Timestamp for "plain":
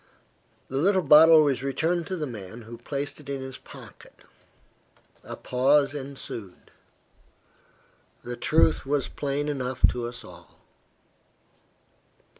9.07-9.47